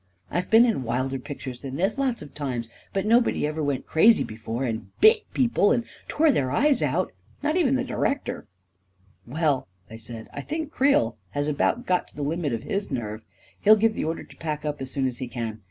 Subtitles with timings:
[0.31, 3.85] I have been in wilder pictures than this, lots of times, but nobody ever went
[3.85, 7.11] crazy be fore— and bit people— and tore their eyes out—
[7.43, 8.47] not even the director
[9.27, 12.63] I" 11 Well," I said," I think Creel has about got to the limit of
[12.63, 13.21] his nerve.
[13.59, 15.59] He'll give the order to pack up as soon as he can.